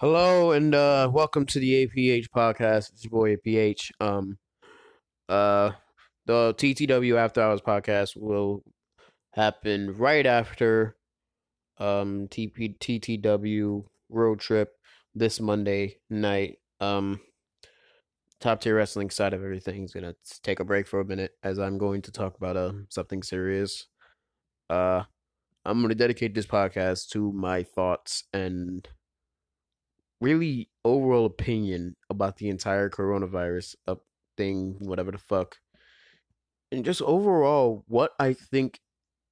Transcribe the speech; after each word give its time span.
Hello 0.00 0.52
and 0.52 0.76
uh, 0.76 1.10
welcome 1.12 1.44
to 1.46 1.58
the 1.58 1.84
APH 1.84 2.28
podcast. 2.28 2.92
It's 2.92 3.02
your 3.02 3.10
boy 3.10 3.34
APH. 3.34 3.90
Um, 3.98 4.38
uh, 5.28 5.72
the 6.24 6.54
TTW 6.54 7.16
After 7.16 7.42
Hours 7.42 7.60
podcast 7.60 8.16
will 8.16 8.62
happen 9.32 9.96
right 9.96 10.24
after 10.24 10.94
um 11.78 12.28
TP 12.28 12.78
TTW 12.78 13.86
road 14.08 14.38
trip 14.38 14.70
this 15.16 15.40
Monday 15.40 15.96
night. 16.08 16.58
Um, 16.78 17.18
top 18.38 18.60
tier 18.60 18.76
wrestling 18.76 19.10
side 19.10 19.34
of 19.34 19.42
everything 19.42 19.82
is 19.82 19.92
gonna 19.92 20.14
take 20.44 20.60
a 20.60 20.64
break 20.64 20.86
for 20.86 21.00
a 21.00 21.04
minute 21.04 21.32
as 21.42 21.58
I'm 21.58 21.76
going 21.76 22.02
to 22.02 22.12
talk 22.12 22.36
about 22.36 22.56
uh, 22.56 22.72
something 22.88 23.24
serious. 23.24 23.88
Uh, 24.70 25.02
I'm 25.64 25.82
gonna 25.82 25.96
dedicate 25.96 26.36
this 26.36 26.46
podcast 26.46 27.08
to 27.08 27.32
my 27.32 27.64
thoughts 27.64 28.22
and 28.32 28.86
really 30.20 30.68
overall 30.84 31.26
opinion 31.26 31.96
about 32.10 32.36
the 32.36 32.48
entire 32.48 32.90
coronavirus 32.90 33.76
up 33.86 34.02
thing, 34.36 34.76
whatever 34.80 35.10
the 35.12 35.18
fuck, 35.18 35.56
and 36.72 36.84
just 36.84 37.02
overall 37.02 37.84
what 37.86 38.12
I 38.18 38.32
think 38.32 38.80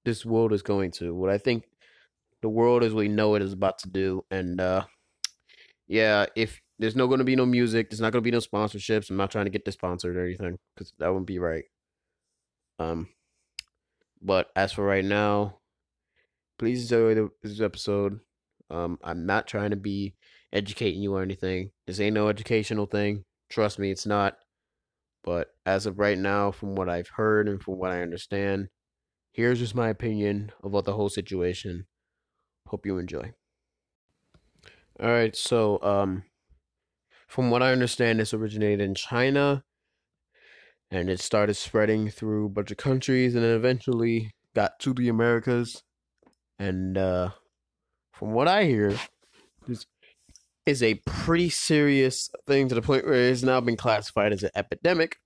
this 0.04 0.24
world 0.24 0.52
is 0.52 0.62
going 0.62 0.92
to, 0.92 1.14
what 1.14 1.30
I 1.30 1.38
think 1.38 1.64
the 2.42 2.48
world 2.48 2.82
as 2.82 2.94
we 2.94 3.08
know 3.08 3.34
it 3.34 3.42
is 3.42 3.52
about 3.52 3.78
to 3.80 3.88
do, 3.88 4.24
and 4.30 4.60
uh, 4.60 4.84
yeah, 5.88 6.26
if 6.34 6.60
there's 6.78 6.96
no 6.96 7.06
going 7.06 7.18
to 7.18 7.24
be 7.24 7.36
no 7.36 7.46
music, 7.46 7.90
there's 7.90 8.00
not 8.00 8.12
going 8.12 8.22
to 8.22 8.30
be 8.30 8.30
no 8.30 8.38
sponsorships. 8.38 9.10
I'm 9.10 9.16
not 9.16 9.30
trying 9.30 9.46
to 9.46 9.50
get 9.50 9.64
this 9.64 9.74
sponsored 9.74 10.16
or 10.16 10.24
anything 10.24 10.58
because 10.74 10.92
that 10.98 11.08
wouldn't 11.08 11.26
be 11.26 11.38
right. 11.38 11.64
Um, 12.78 13.08
but 14.20 14.48
as 14.54 14.72
for 14.72 14.84
right 14.84 15.04
now, 15.04 15.58
please 16.58 16.82
enjoy 16.82 17.28
this 17.42 17.60
episode. 17.60 18.20
Um, 18.70 18.98
I'm 19.02 19.26
not 19.26 19.46
trying 19.46 19.70
to 19.70 19.76
be 19.76 20.15
educating 20.52 21.02
you 21.02 21.14
or 21.14 21.22
anything. 21.22 21.70
This 21.86 22.00
ain't 22.00 22.14
no 22.14 22.28
educational 22.28 22.86
thing. 22.86 23.24
Trust 23.50 23.78
me, 23.78 23.90
it's 23.90 24.06
not. 24.06 24.36
But 25.24 25.48
as 25.64 25.86
of 25.86 25.98
right 25.98 26.18
now, 26.18 26.52
from 26.52 26.76
what 26.76 26.88
I've 26.88 27.08
heard 27.08 27.48
and 27.48 27.60
from 27.60 27.78
what 27.78 27.90
I 27.90 28.02
understand, 28.02 28.68
here's 29.32 29.58
just 29.58 29.74
my 29.74 29.88
opinion 29.88 30.52
about 30.62 30.84
the 30.84 30.94
whole 30.94 31.08
situation. 31.08 31.86
Hope 32.68 32.86
you 32.86 32.98
enjoy. 32.98 33.32
All 34.98 35.10
right, 35.10 35.36
so 35.36 35.82
um, 35.82 36.22
from 37.26 37.50
what 37.50 37.62
I 37.62 37.72
understand, 37.72 38.20
this 38.20 38.32
originated 38.32 38.80
in 38.80 38.94
China, 38.94 39.64
and 40.90 41.10
it 41.10 41.20
started 41.20 41.54
spreading 41.54 42.08
through 42.08 42.46
a 42.46 42.50
bunch 42.50 42.70
of 42.70 42.76
countries, 42.76 43.34
and 43.34 43.44
then 43.44 43.54
eventually 43.54 44.32
got 44.54 44.78
to 44.80 44.94
the 44.94 45.08
Americas. 45.08 45.82
And 46.58 46.96
uh, 46.96 47.30
from 48.12 48.32
what 48.32 48.48
I 48.48 48.64
hear, 48.64 48.96
this 49.66 49.84
is 50.66 50.82
a 50.82 51.00
pretty 51.06 51.48
serious 51.48 52.28
thing 52.46 52.68
to 52.68 52.74
the 52.74 52.82
point 52.82 53.06
where 53.06 53.14
it 53.14 53.28
has 53.28 53.44
now 53.44 53.60
been 53.60 53.76
classified 53.76 54.32
as 54.32 54.42
an 54.42 54.50
epidemic, 54.56 55.16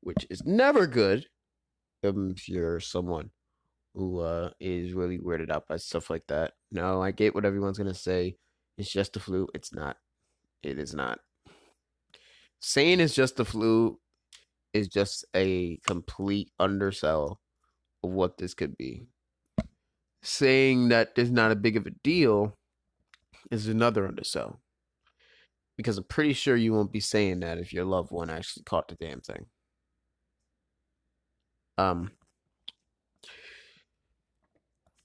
which 0.00 0.26
is 0.28 0.42
never 0.44 0.86
good 0.86 1.26
if 2.02 2.48
you're 2.48 2.80
someone 2.80 3.30
who 3.94 4.20
uh, 4.20 4.50
is 4.58 4.92
really 4.92 5.18
weirded 5.18 5.50
out 5.50 5.68
by 5.68 5.76
stuff 5.76 6.10
like 6.10 6.26
that. 6.26 6.52
No, 6.72 7.00
I 7.00 7.12
get 7.12 7.34
what 7.34 7.44
everyone's 7.44 7.78
gonna 7.78 7.94
say. 7.94 8.36
It's 8.76 8.90
just 8.90 9.12
the 9.12 9.20
flu. 9.20 9.48
It's 9.54 9.72
not. 9.72 9.96
It 10.62 10.78
is 10.78 10.92
not. 10.92 11.20
Saying 12.60 13.00
it's 13.00 13.14
just 13.14 13.36
the 13.36 13.44
flu 13.44 13.98
is 14.72 14.88
just 14.88 15.24
a 15.34 15.78
complete 15.86 16.50
undersell 16.58 17.40
of 18.02 18.10
what 18.10 18.38
this 18.38 18.54
could 18.54 18.76
be. 18.76 19.06
Saying 20.22 20.88
that 20.88 21.14
there's 21.14 21.30
not 21.30 21.52
a 21.52 21.56
big 21.56 21.76
of 21.76 21.86
a 21.86 21.90
deal 21.90 22.56
is 23.50 23.68
another 23.68 24.06
undersell 24.06 24.60
because 25.80 25.96
I'm 25.96 26.04
pretty 26.04 26.34
sure 26.34 26.56
you 26.56 26.74
won't 26.74 26.92
be 26.92 27.00
saying 27.00 27.40
that 27.40 27.58
if 27.58 27.72
your 27.72 27.86
loved 27.86 28.10
one 28.10 28.28
actually 28.28 28.64
caught 28.64 28.88
the 28.88 28.96
damn 28.96 29.20
thing. 29.20 29.46
Um, 31.78 32.10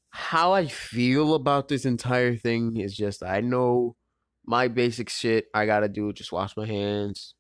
how 0.10 0.54
I 0.54 0.68
feel 0.68 1.34
about 1.36 1.70
this 1.70 1.86
entire 1.86 2.36
thing 2.36 2.78
is 2.78 2.96
just 2.96 3.24
I 3.24 3.40
know 3.40 3.96
my 4.46 4.68
basic 4.68 5.10
shit 5.10 5.46
I 5.54 5.66
gotta 5.66 5.88
do 5.88 6.12
just 6.14 6.32
wash 6.32 6.58
my 6.58 6.66
hands. 6.66 7.36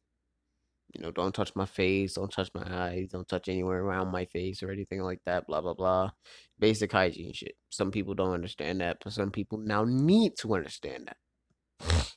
You 0.94 1.02
know, 1.02 1.12
don't 1.12 1.36
touch 1.36 1.54
my 1.56 1.66
face, 1.66 2.14
don't 2.14 2.32
touch 2.32 2.50
my 2.54 2.64
eyes, 2.70 3.10
don't 3.12 3.28
touch 3.28 3.50
anywhere 3.50 3.82
around 3.82 4.14
my 4.14 4.26
face 4.26 4.64
or 4.64 4.72
anything 4.72 5.02
like 5.02 5.20
that, 5.26 5.46
blah 5.48 5.60
blah 5.60 5.74
blah. 5.74 6.12
Basic 6.58 6.92
hygiene 6.92 7.34
shit. 7.34 7.56
Some 7.70 7.92
people 7.92 8.14
don't 8.14 8.34
understand 8.34 8.80
that, 8.80 8.98
but 9.04 9.12
some 9.12 9.32
people 9.32 9.58
now 9.58 9.84
need 9.86 10.38
to 10.38 10.56
understand 10.56 11.10
that. 11.10 12.15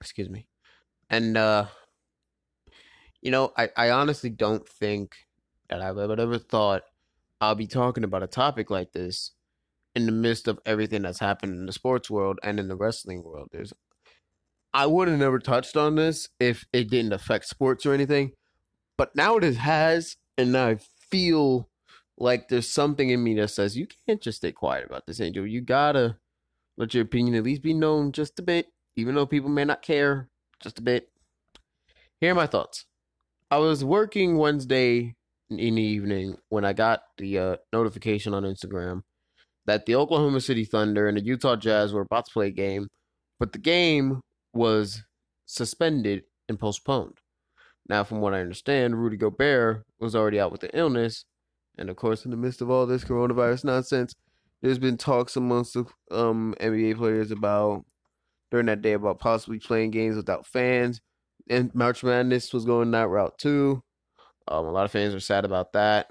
Excuse 0.00 0.28
me. 0.28 0.46
And 1.10 1.36
uh 1.36 1.66
you 3.22 3.30
know 3.30 3.52
i 3.56 3.68
i 3.76 3.90
honestly 3.90 4.30
don't 4.30 4.68
think 4.68 5.16
that 5.68 5.80
i've 5.80 5.98
ever, 5.98 6.20
ever 6.20 6.38
thought 6.38 6.82
i'll 7.40 7.54
be 7.54 7.66
talking 7.66 8.04
about 8.04 8.22
a 8.22 8.28
topic 8.28 8.70
like 8.70 8.92
this 8.92 9.32
in 9.94 10.06
the 10.06 10.12
midst 10.12 10.46
of 10.46 10.60
everything 10.66 11.02
that's 11.02 11.18
happened 11.18 11.52
in 11.52 11.66
the 11.66 11.72
sports 11.72 12.10
world 12.10 12.38
and 12.42 12.60
in 12.60 12.68
the 12.68 12.76
wrestling 12.76 13.24
world. 13.24 13.48
There's 13.50 13.72
i 14.74 14.86
would 14.86 15.08
have 15.08 15.18
never 15.18 15.38
touched 15.38 15.76
on 15.76 15.96
this 15.96 16.28
if 16.38 16.66
it 16.72 16.90
didn't 16.90 17.14
affect 17.14 17.46
sports 17.46 17.86
or 17.86 17.94
anything 17.94 18.32
but 18.96 19.16
now 19.16 19.36
it 19.36 19.56
has 19.56 20.16
and 20.36 20.56
i 20.56 20.76
feel 21.10 21.68
like 22.18 22.48
there's 22.48 22.68
something 22.68 23.10
in 23.10 23.22
me 23.22 23.34
that 23.34 23.48
says 23.48 23.76
you 23.76 23.86
can't 24.06 24.22
just 24.22 24.38
stay 24.38 24.52
quiet 24.52 24.86
about 24.86 25.06
this 25.06 25.20
angel. 25.20 25.46
You 25.46 25.60
gotta 25.60 26.16
let 26.76 26.94
your 26.94 27.02
opinion 27.02 27.34
at 27.34 27.44
least 27.44 27.62
be 27.62 27.74
known 27.74 28.12
just 28.12 28.38
a 28.38 28.42
bit 28.42 28.68
even 28.96 29.14
though 29.14 29.26
people 29.26 29.50
may 29.50 29.64
not 29.64 29.82
care 29.82 30.28
just 30.62 30.78
a 30.78 30.82
bit. 30.82 31.08
Here 32.20 32.32
are 32.32 32.34
my 32.34 32.46
thoughts. 32.46 32.86
I 33.50 33.58
was 33.58 33.84
working 33.84 34.38
Wednesday 34.38 35.14
in 35.50 35.74
the 35.76 35.82
evening 35.82 36.36
when 36.48 36.64
I 36.64 36.72
got 36.72 37.02
the 37.18 37.38
uh, 37.38 37.56
notification 37.72 38.34
on 38.34 38.42
Instagram 38.42 39.02
that 39.66 39.86
the 39.86 39.96
Oklahoma 39.96 40.40
City 40.40 40.64
Thunder 40.64 41.08
and 41.08 41.16
the 41.16 41.24
Utah 41.24 41.56
Jazz 41.56 41.92
were 41.92 42.02
about 42.02 42.26
to 42.26 42.32
play 42.32 42.48
a 42.48 42.52
game, 42.52 42.88
but 43.38 43.52
the 43.52 43.58
game 43.58 44.20
was 44.52 45.02
suspended 45.44 46.22
and 46.48 46.58
postponed. 46.58 47.18
Now, 47.88 48.02
from 48.02 48.20
what 48.20 48.34
I 48.34 48.40
understand, 48.40 49.00
Rudy 49.00 49.16
Gobert 49.16 49.84
was 50.00 50.16
already 50.16 50.40
out 50.40 50.50
with 50.50 50.60
the 50.60 50.76
illness, 50.76 51.24
and 51.78 51.90
of 51.90 51.96
course, 51.96 52.24
in 52.24 52.30
the 52.30 52.36
midst 52.36 52.60
of 52.60 52.70
all 52.70 52.86
this 52.86 53.04
coronavirus 53.04 53.64
nonsense, 53.64 54.14
there's 54.62 54.78
been 54.78 54.96
talks 54.96 55.36
amongst 55.36 55.74
the 55.74 55.84
um, 56.10 56.54
NBA 56.60 56.96
players 56.96 57.30
about 57.30 57.84
during 58.56 58.66
that 58.66 58.80
day 58.80 58.94
about 58.94 59.18
possibly 59.18 59.58
playing 59.58 59.90
games 59.90 60.16
without 60.16 60.46
fans. 60.46 61.02
And 61.50 61.74
March 61.74 62.02
Madness 62.02 62.54
was 62.54 62.64
going 62.64 62.90
that 62.92 63.08
route 63.08 63.36
too. 63.36 63.82
Um, 64.48 64.64
a 64.64 64.70
lot 64.70 64.86
of 64.86 64.90
fans 64.90 65.14
are 65.14 65.20
sad 65.20 65.44
about 65.44 65.74
that. 65.74 66.08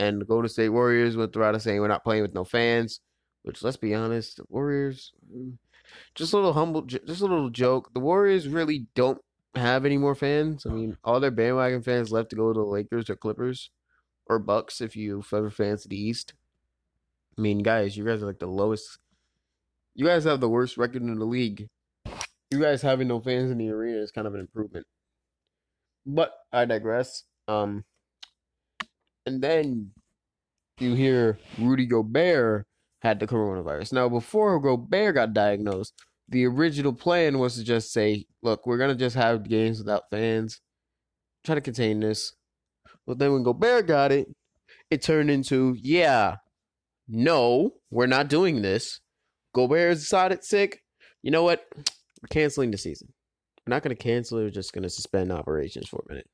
And 0.00 0.20
the 0.20 0.24
Golden 0.24 0.48
State 0.48 0.70
Warriors 0.70 1.16
went 1.16 1.32
the 1.32 1.38
route 1.38 1.54
of 1.54 1.62
saying 1.62 1.80
we're 1.80 1.86
not 1.86 2.02
playing 2.02 2.22
with 2.22 2.34
no 2.34 2.44
fans. 2.44 2.98
Which, 3.44 3.62
let's 3.62 3.76
be 3.76 3.94
honest, 3.94 4.38
the 4.38 4.44
Warriors, 4.48 5.12
mm, 5.32 5.52
just 6.16 6.32
a 6.32 6.36
little 6.36 6.52
humble, 6.52 6.82
just 6.82 7.20
a 7.20 7.26
little 7.26 7.50
joke. 7.50 7.94
The 7.94 8.00
Warriors 8.00 8.48
really 8.48 8.88
don't 8.96 9.20
have 9.54 9.86
any 9.86 9.96
more 9.96 10.16
fans. 10.16 10.66
I 10.66 10.70
mean, 10.70 10.96
all 11.04 11.20
their 11.20 11.30
bandwagon 11.30 11.82
fans 11.82 12.10
left 12.10 12.30
to 12.30 12.36
go 12.36 12.52
to 12.52 12.58
the 12.58 12.66
Lakers 12.66 13.08
or 13.08 13.14
Clippers 13.14 13.70
or 14.26 14.40
Bucks 14.40 14.80
if 14.80 14.96
you 14.96 15.22
favor 15.22 15.50
fans 15.50 15.84
the 15.84 15.96
East. 15.96 16.34
I 17.38 17.40
mean, 17.40 17.58
guys, 17.62 17.96
you 17.96 18.04
guys 18.04 18.20
are 18.20 18.26
like 18.26 18.40
the 18.40 18.48
lowest 18.48 18.98
you 19.96 20.04
guys 20.04 20.24
have 20.24 20.40
the 20.40 20.48
worst 20.48 20.76
record 20.76 21.02
in 21.02 21.18
the 21.18 21.24
league. 21.24 21.68
You 22.50 22.60
guys 22.60 22.82
having 22.82 23.08
no 23.08 23.20
fans 23.20 23.50
in 23.50 23.58
the 23.58 23.70
arena 23.70 23.98
is 23.98 24.12
kind 24.12 24.26
of 24.26 24.34
an 24.34 24.40
improvement. 24.40 24.86
But 26.06 26.32
I 26.52 26.64
digress. 26.64 27.24
Um, 27.48 27.84
and 29.24 29.42
then 29.42 29.90
you 30.78 30.94
hear 30.94 31.38
Rudy 31.58 31.86
Gobert 31.86 32.66
had 33.02 33.18
the 33.18 33.26
coronavirus. 33.26 33.92
Now, 33.92 34.08
before 34.08 34.60
Gobert 34.60 35.14
got 35.14 35.32
diagnosed, 35.32 35.94
the 36.28 36.44
original 36.46 36.92
plan 36.92 37.38
was 37.38 37.56
to 37.56 37.64
just 37.64 37.92
say, 37.92 38.26
"Look, 38.42 38.66
we're 38.66 38.78
gonna 38.78 38.94
just 38.94 39.16
have 39.16 39.48
games 39.48 39.78
without 39.78 40.10
fans, 40.10 40.60
try 41.44 41.54
to 41.54 41.60
contain 41.60 42.00
this." 42.00 42.34
But 43.06 43.18
then 43.18 43.32
when 43.32 43.42
Gobert 43.42 43.86
got 43.86 44.12
it, 44.12 44.28
it 44.90 45.02
turned 45.02 45.30
into, 45.30 45.76
"Yeah, 45.80 46.36
no, 47.08 47.74
we're 47.90 48.06
not 48.06 48.28
doing 48.28 48.62
this. 48.62 49.00
Gobert 49.54 49.98
decided 49.98 50.44
sick. 50.44 50.82
You 51.22 51.30
know 51.30 51.44
what? 51.44 51.66
We're 52.26 52.42
canceling 52.42 52.72
the 52.72 52.78
season. 52.78 53.12
We're 53.64 53.74
not 53.74 53.84
going 53.84 53.96
to 53.96 54.02
cancel 54.02 54.38
it. 54.38 54.42
We're 54.42 54.50
just 54.50 54.72
going 54.72 54.82
to 54.82 54.90
suspend 54.90 55.30
operations 55.30 55.88
for 55.88 56.04
a 56.04 56.12
minute. 56.12 56.28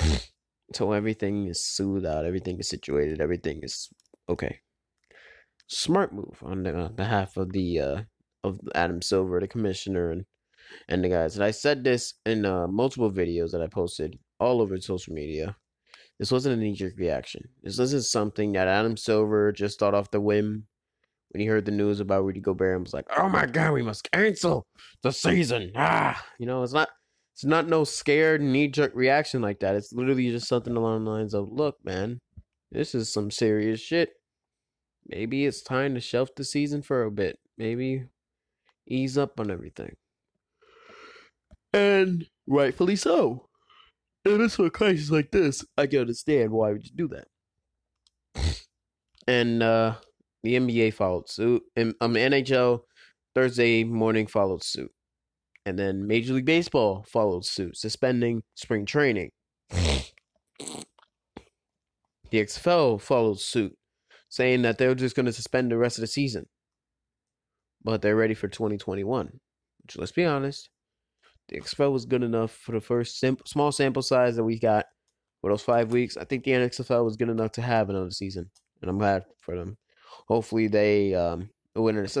Until 0.68 0.94
everything 0.94 1.48
is 1.48 1.62
soothed 1.62 2.06
out, 2.06 2.24
everything 2.24 2.58
is 2.58 2.68
situated, 2.68 3.20
everything 3.20 3.60
is 3.62 3.88
okay. 4.28 4.60
Smart 5.66 6.14
move 6.14 6.38
on 6.42 6.62
the 6.62 6.90
behalf 6.94 7.36
of 7.36 7.52
the 7.52 7.80
uh, 7.80 8.00
of 8.42 8.60
Adam 8.74 9.02
Silver, 9.02 9.40
the 9.40 9.48
commissioner, 9.48 10.10
and 10.10 10.24
and 10.88 11.04
the 11.04 11.08
guys. 11.10 11.34
And 11.34 11.44
I 11.44 11.50
said 11.50 11.84
this 11.84 12.14
in 12.24 12.46
uh, 12.46 12.66
multiple 12.66 13.10
videos 13.10 13.50
that 13.52 13.62
I 13.62 13.66
posted 13.66 14.18
all 14.40 14.62
over 14.62 14.80
social 14.80 15.14
media. 15.14 15.56
This 16.18 16.32
wasn't 16.32 16.56
a 16.56 16.58
knee 16.58 16.74
jerk 16.74 16.94
reaction. 16.96 17.48
This 17.62 17.78
isn't 17.78 18.04
something 18.04 18.52
that 18.52 18.68
Adam 18.68 18.96
Silver 18.96 19.52
just 19.52 19.78
thought 19.78 19.94
off 19.94 20.10
the 20.10 20.20
whim 20.20 20.66
when 21.30 21.40
he 21.40 21.46
heard 21.46 21.64
the 21.64 21.72
news 21.72 22.00
about 22.00 22.24
Rudy 22.24 22.40
Gobert 22.40 22.76
and 22.76 22.84
was 22.84 22.94
like, 22.94 23.06
"Oh 23.16 23.28
my 23.28 23.46
god, 23.46 23.72
we 23.72 23.82
must 23.82 24.10
cancel 24.10 24.66
the 25.02 25.12
season." 25.12 25.72
Ah, 25.76 26.24
you 26.38 26.46
know, 26.46 26.62
it's 26.62 26.72
not 26.72 26.88
it's 27.34 27.44
not 27.44 27.68
no 27.68 27.84
scared 27.84 28.40
knee 28.40 28.68
jerk 28.68 28.92
reaction 28.94 29.42
like 29.42 29.60
that. 29.60 29.76
It's 29.76 29.92
literally 29.92 30.30
just 30.30 30.48
something 30.48 30.76
along 30.76 31.04
the 31.04 31.10
lines 31.10 31.34
of, 31.34 31.50
"Look, 31.50 31.84
man, 31.84 32.20
this 32.70 32.94
is 32.94 33.12
some 33.12 33.30
serious 33.30 33.80
shit. 33.80 34.14
Maybe 35.06 35.46
it's 35.46 35.62
time 35.62 35.94
to 35.94 36.00
shelf 36.00 36.34
the 36.36 36.44
season 36.44 36.82
for 36.82 37.02
a 37.02 37.10
bit. 37.10 37.38
Maybe 37.56 38.08
ease 38.86 39.18
up 39.18 39.40
on 39.40 39.50
everything." 39.50 39.96
And 41.72 42.28
rightfully 42.46 42.96
so. 42.96 43.48
For 44.24 44.66
a 44.66 44.70
crisis 44.70 45.10
like 45.10 45.30
this, 45.30 45.64
I 45.78 45.86
can 45.86 46.00
understand 46.00 46.52
why 46.52 46.72
would 46.72 46.84
you 46.84 46.92
do 46.94 47.08
that. 47.08 47.28
and 49.26 49.62
uh 49.62 49.94
the 50.42 50.54
NBA 50.54 50.94
followed 50.94 51.28
suit. 51.28 51.62
Um 51.76 52.14
NHL 52.14 52.80
Thursday 53.34 53.84
morning 53.84 54.26
followed 54.26 54.64
suit. 54.64 54.90
And 55.64 55.78
then 55.78 56.06
Major 56.06 56.34
League 56.34 56.46
Baseball 56.46 57.04
followed 57.06 57.44
suit, 57.44 57.76
suspending 57.76 58.42
spring 58.54 58.86
training. 58.86 59.32
the 59.70 60.04
XFL 62.32 63.00
followed 63.00 63.40
suit, 63.40 63.76
saying 64.28 64.62
that 64.62 64.78
they're 64.78 64.94
just 64.94 65.14
going 65.14 65.26
to 65.26 65.32
suspend 65.32 65.70
the 65.70 65.76
rest 65.76 65.98
of 65.98 66.02
the 66.02 66.06
season. 66.06 66.46
But 67.84 68.02
they're 68.02 68.16
ready 68.16 68.34
for 68.34 68.48
2021. 68.48 69.40
Which, 69.82 69.96
let's 69.96 70.12
be 70.12 70.24
honest, 70.24 70.70
the 71.48 71.60
XFL 71.60 71.92
was 71.92 72.06
good 72.06 72.22
enough 72.22 72.52
for 72.52 72.72
the 72.72 72.80
first 72.80 73.22
small 73.46 73.72
sample 73.72 74.02
size 74.02 74.36
that 74.36 74.44
we 74.44 74.58
got 74.58 74.86
for 75.40 75.50
those 75.50 75.62
five 75.62 75.92
weeks. 75.92 76.16
I 76.16 76.24
think 76.24 76.44
the 76.44 76.52
NXFL 76.52 77.04
was 77.04 77.16
good 77.16 77.28
enough 77.28 77.52
to 77.52 77.62
have 77.62 77.88
another 77.88 78.10
season, 78.10 78.50
and 78.82 78.90
I'm 78.90 78.98
glad 78.98 79.24
for 79.40 79.56
them. 79.56 79.76
Hopefully, 80.26 80.66
they 80.66 81.14
um, 81.14 81.50
win 81.74 81.96
it. 81.96 82.16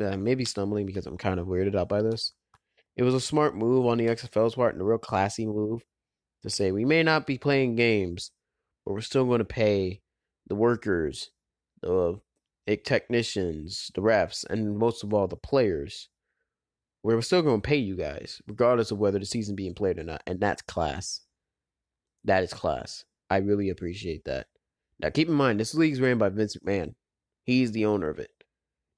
Uh, 0.00 0.16
maybe 0.16 0.44
stumbling 0.44 0.86
because 0.86 1.06
I'm 1.06 1.18
kind 1.18 1.40
of 1.40 1.46
weirded 1.46 1.74
out 1.74 1.88
by 1.88 2.02
this. 2.02 2.32
It 2.96 3.02
was 3.02 3.14
a 3.14 3.20
smart 3.20 3.56
move 3.56 3.86
on 3.86 3.98
the 3.98 4.06
XFL's 4.06 4.54
part 4.54 4.74
and 4.74 4.82
a 4.82 4.84
real 4.84 4.98
classy 4.98 5.46
move 5.46 5.82
to 6.42 6.50
say 6.50 6.70
we 6.70 6.84
may 6.84 7.02
not 7.02 7.26
be 7.26 7.38
playing 7.38 7.74
games, 7.74 8.30
but 8.84 8.92
we're 8.92 9.00
still 9.00 9.24
going 9.24 9.40
to 9.40 9.44
pay 9.44 10.00
the 10.46 10.54
workers, 10.54 11.30
the 11.82 12.20
technicians, 12.84 13.90
the 13.94 14.00
refs, 14.00 14.44
and 14.48 14.78
most 14.78 15.02
of 15.02 15.12
all 15.12 15.26
the 15.26 15.36
players 15.36 16.08
we're 17.02 17.22
still 17.22 17.42
going 17.42 17.60
to 17.60 17.66
pay 17.66 17.76
you 17.76 17.96
guys, 17.96 18.42
regardless 18.46 18.90
of 18.90 18.98
whether 18.98 19.18
the 19.18 19.24
season 19.24 19.54
being 19.54 19.74
played 19.74 19.98
or 19.98 20.04
not. 20.04 20.22
And 20.26 20.40
that's 20.40 20.62
class. 20.62 21.20
That 22.24 22.42
is 22.42 22.52
class. 22.52 23.04
I 23.30 23.38
really 23.38 23.70
appreciate 23.70 24.24
that. 24.24 24.46
Now, 25.00 25.10
keep 25.10 25.28
in 25.28 25.34
mind, 25.34 25.60
this 25.60 25.74
league's 25.74 26.00
ran 26.00 26.18
by 26.18 26.28
Vince 26.28 26.56
McMahon. 26.56 26.94
He's 27.48 27.72
the 27.72 27.86
owner 27.86 28.10
of 28.10 28.18
it. 28.18 28.30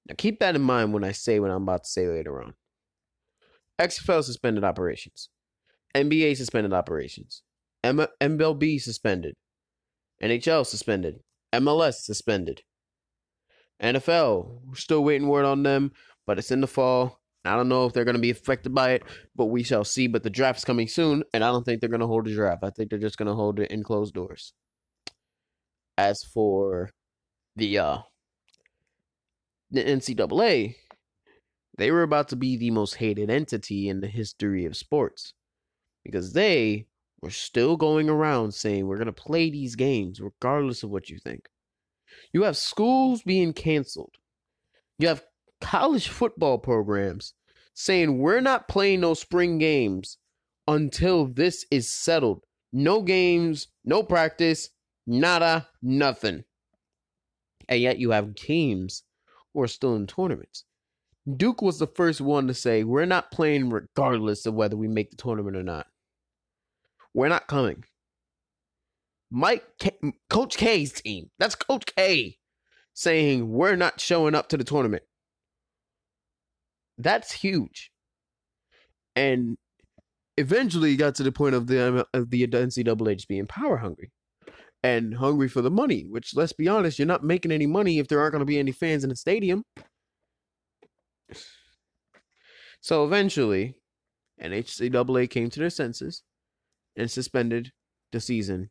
Now, 0.09 0.17
keep 0.19 0.41
that 0.41 0.57
in 0.57 0.63
mind 0.63 0.93
when 0.93 1.05
I 1.05 1.13
say 1.13 1.39
what 1.39 1.53
I'm 1.53 1.63
about 1.63 1.85
to 1.85 1.89
say 1.89 2.09
later 2.09 2.43
on. 2.43 2.55
XFL 3.81 4.25
suspended 4.25 4.65
operations. 4.65 5.29
NBA 5.95 6.37
suspended 6.37 6.73
operations. 6.73 7.45
M- 7.85 8.09
MLB 8.21 8.81
suspended. 8.81 9.37
NHL 10.21 10.67
suspended. 10.67 11.21
MLS 11.55 12.01
suspended. 12.01 12.63
NFL, 13.81 14.63
we're 14.67 14.75
still 14.75 15.05
waiting 15.05 15.29
word 15.29 15.45
on 15.45 15.63
them, 15.63 15.93
but 16.27 16.37
it's 16.41 16.51
in 16.51 16.61
the 16.61 16.67
fall. 16.67 17.21
I 17.45 17.55
don't 17.55 17.69
know 17.69 17.87
if 17.87 17.93
they're 17.93 18.05
going 18.05 18.17
to 18.17 18.21
be 18.21 18.31
affected 18.31 18.75
by 18.75 18.95
it, 18.95 19.05
but 19.37 19.47
we 19.47 19.63
shall 19.63 19.85
see. 19.85 20.09
But 20.09 20.25
the 20.25 20.29
draft's 20.29 20.65
coming 20.65 20.89
soon, 20.89 21.23
and 21.33 21.45
I 21.45 21.53
don't 21.53 21.63
think 21.63 21.81
they're 21.81 21.89
going 21.89 22.01
to 22.01 22.09
hold 22.09 22.27
a 22.27 22.35
draft. 22.35 22.65
I 22.65 22.71
think 22.71 22.91
they're 22.91 22.99
just 22.99 23.17
going 23.17 23.29
to 23.29 23.35
hold 23.35 23.61
it 23.61 23.71
in 23.71 23.85
closed 23.85 24.13
doors. 24.13 24.55
As 25.97 26.25
for 26.35 26.91
the 27.55 27.79
uh 27.79 27.99
the 29.71 29.85
NCAA, 29.85 30.77
they 31.77 31.91
were 31.91 32.03
about 32.03 32.29
to 32.29 32.37
be 32.37 32.57
the 32.57 32.71
most 32.71 32.97
hated 32.97 33.31
entity 33.31 33.89
in 33.89 34.01
the 34.01 34.09
history 34.09 34.65
of 34.65 34.77
sports 34.77 35.35
because 36.05 36.33
they 36.33 36.87
were 37.23 37.31
still 37.31 37.77
going 37.77 38.09
around 38.09 38.53
saying 38.53 38.87
we're 38.87 38.97
going 38.97 39.07
to 39.07 39.13
play 39.13 39.51
these 39.51 39.77
games 39.77 40.21
regardless 40.21 40.83
of 40.83 40.91
what 40.91 41.11
you 41.11 41.19
think. 41.19 41.49
You 42.33 42.43
have 42.43 42.57
schools 42.57 43.23
being 43.23 43.53
canceled. 43.53 44.15
You 44.99 45.09
have 45.09 45.25
college 45.61 46.09
football 46.09 46.59
programs 46.59 47.35
saying 47.75 48.19
we're 48.19 48.41
not 48.41 48.69
playing 48.69 49.01
those 49.01 49.21
spring 49.21 49.59
games 49.59 50.19
until 50.67 51.27
this 51.27 51.65
is 51.71 51.93
settled. 51.93 52.43
No 52.73 53.03
games, 53.03 53.69
no 53.85 54.03
practice, 54.03 54.71
nada, 55.07 55.69
nothing. 55.83 56.45
And 57.69 57.81
yet 57.81 57.99
you 57.99 58.11
have 58.11 58.35
teams 58.35 59.05
are 59.57 59.67
still 59.67 59.97
in 59.97 60.07
tournaments. 60.07 60.65
Duke 61.37 61.63
was 61.63 61.79
the 61.79 61.87
first 61.87 62.21
one 62.21 62.47
to 62.49 62.55
say, 62.55 62.85
We're 62.85 63.07
not 63.07 63.31
playing 63.31 63.71
regardless 63.71 64.47
of 64.47 64.55
whether 64.55 64.77
we 64.77 64.89
make 64.89 65.11
the 65.11 65.17
tournament 65.17 65.57
or 65.57 65.63
not. 65.63 65.87
We're 67.15 67.29
not 67.29 67.47
coming. 67.47 67.85
Mike, 69.31 69.65
K- 69.79 69.99
Coach 70.29 70.57
K's 70.57 70.93
team, 70.93 71.31
that's 71.39 71.55
Coach 71.55 71.85
K 71.97 72.39
saying, 72.95 73.51
We're 73.51 73.77
not 73.77 74.01
showing 74.01 74.35
up 74.35 74.49
to 74.51 74.57
the 74.57 74.65
tournament. 74.65 75.03
That's 76.99 77.33
huge. 77.33 77.91
And 79.17 79.57
eventually 80.37 80.97
got 80.97 81.15
to 81.17 81.23
the 81.23 81.33
point 81.33 81.55
of 81.55 81.67
the 81.67 82.07
of 82.15 82.31
the 82.31 82.47
NCAA 82.47 83.17
just 83.17 83.29
being 83.29 83.47
power 83.47 83.77
hungry 83.77 84.11
and 84.83 85.15
hungry 85.15 85.49
for 85.49 85.63
the 85.63 85.71
money. 85.71 86.03
Which, 86.09 86.35
let's 86.35 86.53
be 86.53 86.69
honest, 86.69 86.99
you're 86.99 87.07
not 87.07 87.25
making 87.25 87.53
any 87.53 87.67
money 87.67 87.99
if 87.99 88.09
there 88.09 88.21
aren't 88.21 88.33
going 88.33 88.41
to 88.41 88.47
be 88.47 88.59
any 88.59 88.73
fans 88.73 89.05
in 89.05 89.11
the 89.11 89.17
stadium. 89.17 89.63
So 92.81 93.05
eventually, 93.05 93.75
NCAA 94.43 95.29
came 95.29 95.51
to 95.51 95.61
their 95.61 95.71
senses 95.71 96.23
and 96.97 97.11
suspended 97.11 97.73
the 98.13 98.21
season, 98.21 98.71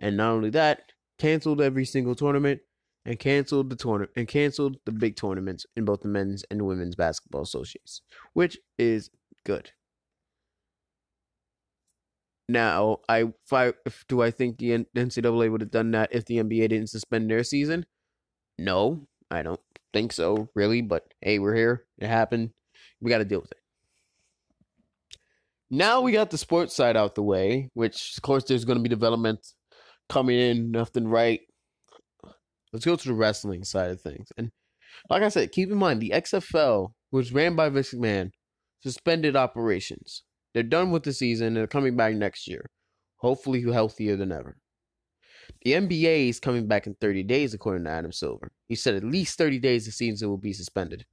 and 0.00 0.16
not 0.16 0.30
only 0.30 0.50
that, 0.50 0.92
canceled 1.18 1.60
every 1.60 1.84
single 1.84 2.14
tournament 2.14 2.60
and 3.04 3.18
canceled 3.18 3.70
the 3.70 3.76
tournament 3.76 4.12
and 4.16 4.28
canceled 4.28 4.76
the 4.86 4.92
big 4.92 5.16
tournaments 5.16 5.66
in 5.76 5.84
both 5.84 6.02
the 6.02 6.08
men's 6.08 6.44
and 6.50 6.62
women's 6.62 6.94
basketball 6.94 7.42
associations, 7.42 8.02
which 8.34 8.58
is 8.78 9.10
good. 9.44 9.72
Now, 12.48 12.98
I, 13.08 13.24
if 13.24 13.52
I 13.52 13.72
if, 13.84 14.04
do 14.08 14.22
I 14.22 14.30
think 14.30 14.58
the 14.58 14.86
NCAA 14.96 15.50
would 15.50 15.60
have 15.60 15.70
done 15.70 15.90
that 15.92 16.10
if 16.12 16.24
the 16.24 16.38
NBA 16.38 16.70
didn't 16.70 16.88
suspend 16.88 17.30
their 17.30 17.44
season? 17.44 17.84
No, 18.58 19.06
I 19.30 19.42
don't 19.42 19.60
think 19.92 20.12
so, 20.12 20.48
really. 20.54 20.80
But 20.80 21.04
hey, 21.20 21.38
we're 21.38 21.54
here. 21.54 21.84
It 21.98 22.08
happened. 22.08 22.50
We 23.00 23.10
got 23.10 23.18
to 23.18 23.24
deal 23.24 23.40
with 23.40 23.52
it. 23.52 23.58
Now 25.70 26.00
we 26.00 26.12
got 26.12 26.30
the 26.30 26.38
sports 26.38 26.74
side 26.74 26.96
out 26.96 27.14
the 27.14 27.22
way, 27.22 27.68
which 27.74 28.14
of 28.16 28.22
course 28.22 28.44
there's 28.44 28.64
going 28.64 28.78
to 28.78 28.82
be 28.82 28.88
development 28.88 29.46
coming 30.08 30.38
in 30.38 30.72
left 30.72 30.96
and 30.96 31.12
right 31.12 31.40
Let's 32.72 32.84
go 32.84 32.96
to 32.96 33.08
the 33.08 33.14
wrestling 33.14 33.64
side 33.64 33.90
of 33.90 34.00
things. 34.00 34.28
And 34.36 34.50
like 35.08 35.22
I 35.22 35.28
said, 35.28 35.52
keep 35.52 35.70
in 35.70 35.78
mind 35.78 36.00
the 36.00 36.12
XFL, 36.14 36.92
was 37.10 37.32
ran 37.32 37.56
by 37.56 37.68
Vince 37.70 37.94
McMahon, 37.94 38.30
suspended 38.82 39.36
operations. 39.36 40.24
They're 40.54 40.62
done 40.62 40.90
with 40.90 41.02
the 41.02 41.12
season. 41.12 41.54
They're 41.54 41.66
coming 41.66 41.96
back 41.96 42.14
next 42.14 42.48
year, 42.48 42.70
hopefully 43.16 43.62
healthier 43.62 44.16
than 44.16 44.32
ever. 44.32 44.56
The 45.62 45.72
NBA 45.72 46.28
is 46.28 46.40
coming 46.40 46.66
back 46.66 46.86
in 46.86 46.94
30 46.94 47.22
days, 47.24 47.54
according 47.54 47.84
to 47.84 47.90
Adam 47.90 48.12
Silver. 48.12 48.52
He 48.66 48.74
said 48.74 48.94
at 48.94 49.04
least 49.04 49.38
30 49.38 49.58
days 49.58 49.86
the 49.86 49.92
season 49.92 50.28
will 50.28 50.38
be 50.38 50.52
suspended. 50.52 51.04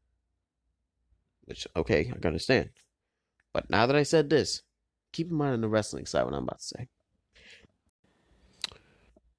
Which, 1.46 1.68
okay, 1.76 2.02
I 2.02 2.18
can 2.18 2.28
understand. 2.28 2.70
But 3.54 3.70
now 3.70 3.86
that 3.86 3.96
I 3.96 4.04
said 4.04 4.30
this, 4.30 4.62
keep 5.14 5.30
in 5.30 5.36
mind 5.38 5.54
on 5.54 5.62
the 5.62 5.70
wrestling 5.70 6.06
side 6.06 6.24
what 6.24 6.34
I'm 6.34 6.44
about 6.44 6.60
to 6.60 6.66
say. 6.66 6.88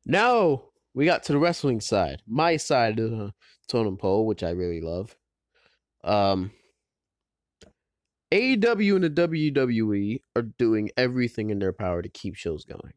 Now 0.05 0.63
we 0.95 1.05
got 1.05 1.25
to 1.25 1.33
the 1.33 1.39
wrestling 1.39 1.81
side, 1.81 2.23
my 2.27 2.57
side 2.57 2.99
of 2.99 3.11
the 3.11 3.33
totem 3.69 3.97
pole, 3.97 4.27
which 4.27 4.43
I 4.43 4.51
really 4.51 4.81
love. 4.81 5.15
Um, 6.05 6.53
AEW 8.33 8.97
and 8.97 9.05
the 9.05 9.11
WWE 9.11 10.21
are 10.35 10.43
doing 10.43 10.91
everything 10.97 11.51
in 11.51 11.59
their 11.59 11.73
power 11.73 12.03
to 12.03 12.09
keep 12.09 12.35
shows 12.35 12.65
going. 12.65 12.93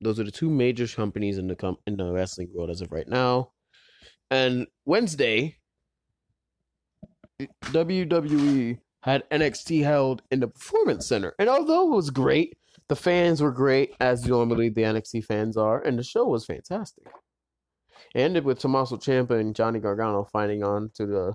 Those 0.00 0.18
are 0.18 0.24
the 0.24 0.30
two 0.30 0.50
major 0.50 0.86
companies 0.86 1.38
in 1.38 1.46
the 1.46 1.56
com- 1.56 1.78
in 1.86 1.96
the 1.96 2.10
wrestling 2.10 2.48
world 2.54 2.70
as 2.70 2.80
of 2.80 2.92
right 2.92 3.08
now. 3.08 3.52
And 4.30 4.66
Wednesday, 4.84 5.56
WWE 7.64 8.78
had 9.02 9.28
NXT 9.30 9.84
held 9.84 10.22
in 10.30 10.40
the 10.40 10.48
Performance 10.48 11.06
Center, 11.06 11.34
and 11.38 11.48
although 11.48 11.92
it 11.92 11.94
was 11.94 12.10
great, 12.10 12.56
the 12.88 12.96
fans 12.96 13.42
were 13.42 13.52
great, 13.52 13.94
as 14.00 14.26
normally 14.26 14.68
the 14.68 14.82
NXT 14.82 15.24
fans 15.24 15.56
are, 15.56 15.80
and 15.80 15.98
the 15.98 16.02
show 16.02 16.24
was 16.24 16.44
fantastic. 16.44 17.04
It 18.14 18.20
ended 18.20 18.44
with 18.44 18.58
Tommaso 18.58 18.96
Ciampa 18.96 19.38
and 19.38 19.54
Johnny 19.54 19.80
Gargano 19.80 20.24
fighting 20.24 20.62
on 20.62 20.90
to 20.94 21.06
the 21.06 21.34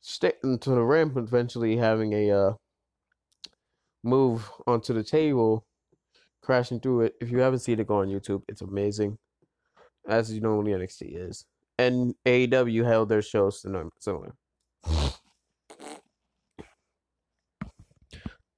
stick 0.00 0.40
to 0.42 0.70
the 0.70 0.82
ramp, 0.82 1.16
eventually 1.16 1.76
having 1.76 2.12
a 2.12 2.30
uh, 2.30 2.54
move 4.02 4.50
onto 4.66 4.92
the 4.92 5.02
table, 5.02 5.64
crashing 6.42 6.80
through 6.80 7.02
it. 7.02 7.14
If 7.20 7.30
you 7.30 7.38
haven't 7.38 7.60
seen 7.60 7.80
it, 7.80 7.86
go 7.86 8.00
on 8.00 8.08
YouTube. 8.08 8.42
It's 8.48 8.62
amazing, 8.62 9.18
as 10.08 10.32
normally 10.32 10.72
NXT 10.72 11.28
is. 11.28 11.44
and 11.78 12.14
AEW 12.26 12.84
held 12.84 13.08
their 13.08 13.22
shows 13.22 13.64
similar. 14.00 14.34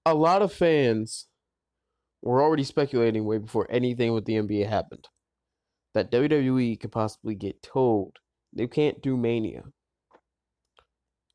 A 0.06 0.14
lot 0.14 0.42
of 0.42 0.52
fans 0.52 1.26
were 2.22 2.42
already 2.42 2.64
speculating 2.64 3.24
way 3.24 3.38
before 3.38 3.66
anything 3.70 4.12
with 4.12 4.24
the 4.24 4.34
NBA 4.34 4.68
happened 4.68 5.08
that 5.94 6.10
WWE 6.10 6.78
could 6.80 6.92
possibly 6.92 7.34
get 7.34 7.62
told 7.62 8.18
they 8.52 8.66
can't 8.66 9.00
do 9.02 9.16
Mania. 9.16 9.64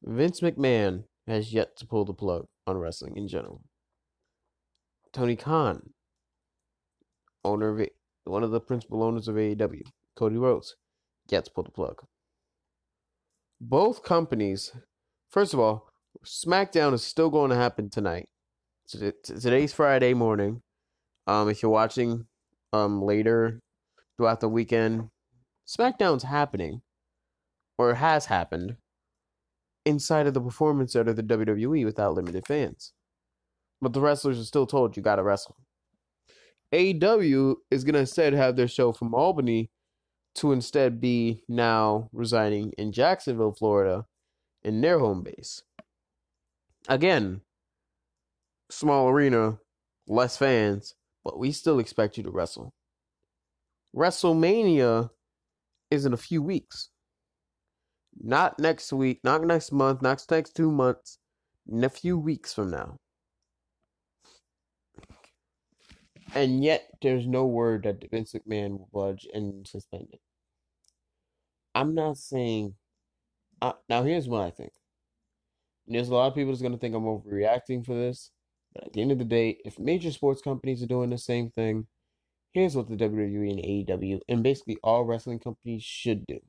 Vince 0.05 0.41
McMahon 0.41 1.05
has 1.25 1.51
yet 1.51 1.75
to 1.77 1.87
pull 1.87 2.05
the 2.05 2.13
plug 2.13 2.45
on 2.67 2.77
wrestling 2.77 3.17
in 3.17 3.27
general. 3.27 3.63
Tony 5.11 5.35
Khan, 5.35 5.89
owner 7.43 7.69
of 7.69 7.87
one 8.25 8.43
of 8.43 8.51
the 8.51 8.59
principal 8.59 9.01
owners 9.01 9.27
of 9.27 9.35
AEW, 9.35 9.81
Cody 10.15 10.37
Rhodes, 10.37 10.75
yet 11.27 11.45
to 11.45 11.51
pull 11.51 11.63
the 11.63 11.71
plug. 11.71 12.05
Both 13.59 14.03
companies, 14.03 14.73
first 15.29 15.55
of 15.55 15.59
all, 15.59 15.89
SmackDown 16.23 16.93
is 16.93 17.03
still 17.03 17.31
going 17.31 17.49
to 17.49 17.55
happen 17.55 17.89
tonight. 17.89 18.29
Today's 18.87 19.73
Friday 19.73 20.13
morning. 20.13 20.61
Um, 21.25 21.49
if 21.49 21.63
you're 21.63 21.71
watching 21.71 22.27
um 22.71 23.01
later 23.01 23.59
throughout 24.15 24.39
the 24.39 24.49
weekend, 24.49 25.09
SmackDown's 25.67 26.23
happening, 26.23 26.81
or 27.79 27.95
has 27.95 28.27
happened, 28.27 28.77
inside 29.85 30.27
of 30.27 30.33
the 30.33 30.41
Performance 30.41 30.93
Center 30.93 31.11
of 31.11 31.15
the 31.15 31.23
WWE 31.23 31.85
without 31.85 32.13
limited 32.13 32.45
fans. 32.47 32.93
But 33.81 33.93
the 33.93 34.01
wrestlers 34.01 34.39
are 34.39 34.45
still 34.45 34.65
told 34.65 34.97
you 34.97 35.03
gotta 35.03 35.23
wrestle. 35.23 35.55
AEW 36.71 37.55
is 37.71 37.83
gonna 37.83 37.99
instead 37.99 38.33
have 38.33 38.55
their 38.55 38.67
show 38.67 38.91
from 38.91 39.13
Albany 39.13 39.69
to 40.35 40.51
instead 40.51 40.99
be 40.99 41.43
now 41.47 42.09
residing 42.11 42.71
in 42.77 42.91
Jacksonville, 42.91 43.53
Florida, 43.53 44.05
in 44.63 44.81
their 44.81 44.99
home 44.99 45.23
base. 45.23 45.61
Again, 46.87 47.41
small 48.69 49.07
arena, 49.07 49.59
less 50.07 50.37
fans, 50.37 50.95
but 51.23 51.39
we 51.39 51.51
still 51.51 51.79
expect 51.79 52.17
you 52.17 52.23
to 52.23 52.31
wrestle. 52.31 52.73
WrestleMania 53.95 55.09
is 55.89 56.05
in 56.05 56.13
a 56.13 56.17
few 56.17 56.41
weeks. 56.41 56.89
Not 58.21 58.59
next 58.59 58.93
week, 58.93 59.19
not 59.23 59.43
next 59.43 59.71
month, 59.71 60.01
not 60.01 60.25
next 60.29 60.55
two 60.55 60.71
months, 60.71 61.19
in 61.71 61.83
a 61.83 61.89
few 61.89 62.17
weeks 62.17 62.53
from 62.53 62.71
now. 62.71 62.99
And 66.33 66.63
yet, 66.63 66.89
there's 67.01 67.27
no 67.27 67.45
word 67.45 67.83
that 67.83 68.09
Vince 68.09 68.33
McMahon 68.33 68.71
will 68.71 68.89
budge 68.93 69.27
and 69.33 69.67
suspend 69.67 70.07
it. 70.11 70.21
I'm 71.73 71.93
not 71.93 72.17
saying. 72.17 72.75
Uh, 73.61 73.73
now, 73.89 74.03
here's 74.03 74.27
what 74.27 74.41
I 74.41 74.49
think. 74.49 74.71
There's 75.87 76.09
a 76.09 76.13
lot 76.13 76.27
of 76.27 76.35
people 76.35 76.51
that's 76.51 76.61
going 76.61 76.73
to 76.73 76.79
think 76.79 76.95
I'm 76.95 77.03
overreacting 77.03 77.85
for 77.85 77.93
this. 77.93 78.31
But 78.73 78.87
at 78.87 78.93
the 78.93 79.01
end 79.01 79.11
of 79.11 79.19
the 79.19 79.25
day, 79.25 79.59
if 79.63 79.79
major 79.79 80.11
sports 80.11 80.41
companies 80.41 80.81
are 80.81 80.87
doing 80.87 81.09
the 81.09 81.17
same 81.17 81.49
thing, 81.51 81.87
here's 82.53 82.75
what 82.75 82.89
the 82.89 82.95
WWE 82.95 83.51
and 83.51 83.59
AEW 83.59 84.19
and 84.27 84.41
basically 84.41 84.77
all 84.83 85.03
wrestling 85.03 85.39
companies 85.39 85.83
should 85.83 86.25
do 86.25 86.39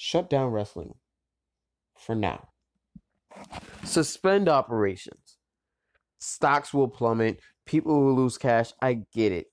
shut 0.00 0.30
down 0.30 0.52
wrestling 0.52 0.94
for 1.98 2.14
now. 2.14 2.50
Suspend 3.82 4.48
operations. 4.48 5.38
Stocks 6.20 6.72
will 6.72 6.86
plummet. 6.86 7.40
People 7.66 8.00
will 8.04 8.14
lose 8.14 8.38
cash. 8.38 8.72
I 8.80 9.02
get 9.12 9.32
it. 9.32 9.46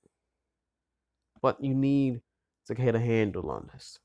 But 1.42 1.64
you 1.64 1.74
need 1.74 2.22
to 2.68 2.76
get 2.76 2.94
a 2.94 3.00
handle 3.00 3.50
on 3.50 3.72
this. 3.74 3.98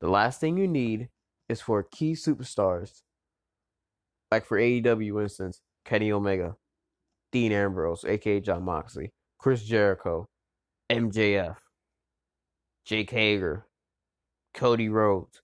The 0.00 0.08
last 0.08 0.40
thing 0.40 0.56
you 0.56 0.68
need 0.68 1.08
is 1.48 1.60
for 1.60 1.82
key 1.82 2.12
superstars, 2.12 3.02
like 4.30 4.46
for 4.46 4.56
AEW, 4.56 5.20
instance, 5.20 5.60
Kenny 5.84 6.12
Omega, 6.12 6.54
Dean 7.32 7.50
Ambrose, 7.50 8.04
aka 8.04 8.38
Jon 8.38 8.62
Moxley, 8.62 9.12
Chris 9.36 9.64
Jericho, 9.64 10.28
MJF, 10.88 11.56
Jake 12.84 13.10
Hager, 13.10 13.66
Cody 14.54 14.88
Rhodes, 14.88 15.42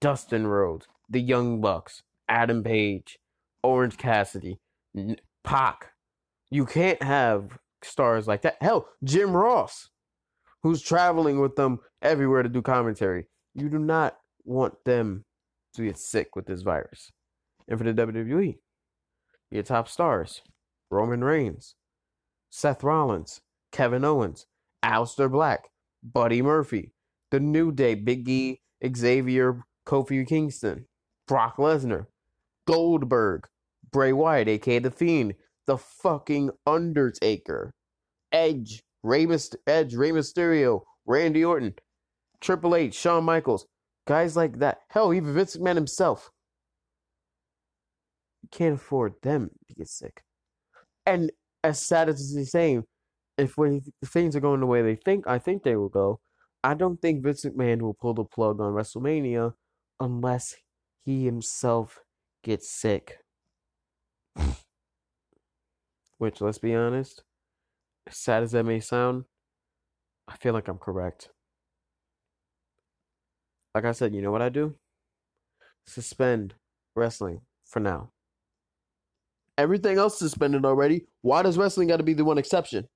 Dustin 0.00 0.46
Rhodes, 0.46 0.86
the 1.08 1.20
Young 1.20 1.60
Bucks, 1.60 2.02
Adam 2.28 2.62
Page, 2.62 3.18
Orange 3.62 3.96
Cassidy, 3.96 4.58
Pac. 5.44 5.92
You 6.50 6.66
can't 6.66 7.02
have 7.02 7.58
stars 7.82 8.26
like 8.26 8.42
that. 8.42 8.56
Hell, 8.60 8.88
Jim 9.04 9.32
Ross, 9.32 9.90
who's 10.62 10.82
traveling 10.82 11.40
with 11.40 11.56
them 11.56 11.80
everywhere 12.00 12.42
to 12.42 12.48
do 12.48 12.62
commentary. 12.62 13.26
You 13.54 13.68
do 13.68 13.78
not 13.78 14.16
want 14.44 14.74
them 14.84 15.24
to 15.74 15.84
get 15.84 15.98
sick 15.98 16.36
with 16.36 16.46
this 16.46 16.62
virus. 16.62 17.10
And 17.68 17.78
for 17.78 17.84
the 17.84 17.94
WWE, 17.94 18.56
your 19.50 19.62
top 19.62 19.88
stars 19.88 20.42
Roman 20.90 21.24
Reigns, 21.24 21.74
Seth 22.50 22.82
Rollins, 22.82 23.40
Kevin 23.70 24.04
Owens, 24.04 24.46
Aleister 24.84 25.30
Black, 25.30 25.68
Buddy 26.02 26.42
Murphy, 26.42 26.91
The 27.32 27.40
New 27.40 27.72
Day, 27.72 27.94
Big 27.94 28.28
E, 28.28 28.60
Xavier, 28.94 29.62
Kofi 29.86 30.28
Kingston, 30.28 30.84
Brock 31.26 31.56
Lesnar, 31.56 32.04
Goldberg, 32.66 33.48
Bray 33.90 34.12
Wyatt, 34.12 34.48
aka 34.48 34.78
The 34.78 34.90
Fiend, 34.90 35.34
The 35.66 35.78
fucking 35.78 36.50
Undertaker, 36.66 37.72
Edge, 38.32 38.82
Rey 39.02 39.26
Edge, 39.66 39.94
Rey 39.94 40.10
Mysterio, 40.10 40.82
Randy 41.06 41.42
Orton, 41.42 41.74
Triple 42.42 42.76
H, 42.76 42.94
Shawn 42.94 43.24
Michaels, 43.24 43.66
guys 44.06 44.36
like 44.36 44.58
that. 44.58 44.80
Hell, 44.90 45.14
even 45.14 45.32
Vince 45.32 45.56
McMahon 45.56 45.76
himself. 45.76 46.30
You 48.42 48.50
can't 48.50 48.74
afford 48.74 49.14
them 49.22 49.52
to 49.68 49.74
get 49.74 49.88
sick. 49.88 50.22
And 51.06 51.32
as 51.64 51.80
sad 51.80 52.10
as 52.10 52.34
it's 52.36 52.50
saying, 52.52 52.84
if 53.38 53.56
things 54.04 54.36
are 54.36 54.40
going 54.40 54.60
the 54.60 54.66
way 54.66 54.82
they 54.82 54.96
think, 54.96 55.26
I 55.26 55.38
think 55.38 55.62
they 55.62 55.76
will 55.76 55.88
go. 55.88 56.20
I 56.64 56.74
don't 56.74 57.00
think 57.00 57.22
Vince 57.22 57.44
McMahon 57.44 57.82
will 57.82 57.94
pull 57.94 58.14
the 58.14 58.24
plug 58.24 58.60
on 58.60 58.72
WrestleMania 58.72 59.54
unless 59.98 60.54
he 61.04 61.24
himself 61.24 62.00
gets 62.44 62.70
sick. 62.70 63.18
Which, 66.18 66.40
let's 66.40 66.58
be 66.58 66.74
honest, 66.74 67.24
as 68.06 68.16
sad 68.16 68.44
as 68.44 68.52
that 68.52 68.64
may 68.64 68.78
sound, 68.78 69.24
I 70.28 70.36
feel 70.36 70.52
like 70.52 70.68
I'm 70.68 70.78
correct. 70.78 71.30
Like 73.74 73.84
I 73.84 73.92
said, 73.92 74.14
you 74.14 74.22
know 74.22 74.30
what 74.30 74.42
I 74.42 74.48
do? 74.48 74.76
Suspend 75.86 76.54
wrestling 76.94 77.40
for 77.64 77.80
now. 77.80 78.10
Everything 79.58 79.98
else 79.98 80.18
suspended 80.18 80.64
already. 80.64 81.06
Why 81.22 81.42
does 81.42 81.58
wrestling 81.58 81.88
got 81.88 81.96
to 81.96 82.02
be 82.04 82.14
the 82.14 82.24
one 82.24 82.38
exception? 82.38 82.86